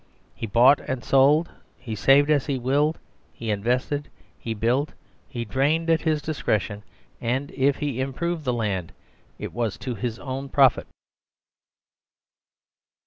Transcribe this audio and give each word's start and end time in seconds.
He 0.33 0.47
bought 0.47 0.79
and 0.79 1.03
sold. 1.03 1.51
He 1.77 1.93
saved 1.93 2.31
as 2.31 2.47
he 2.47 2.57
willed, 2.57 2.97
he 3.31 3.51
invested, 3.51 4.09
he 4.39 4.55
built, 4.55 4.93
he 5.29 5.45
drained 5.45 5.91
at 5.91 6.01
his 6.01 6.23
discretion, 6.23 6.81
and 7.21 7.51
if 7.51 7.75
he 7.75 8.01
improved 8.01 8.43
the 8.43 8.51
land 8.51 8.93
it 9.37 9.53
was 9.53 9.77
to 9.77 9.93
his 9.93 10.17
own 10.17 10.49
profit. 10.49 10.87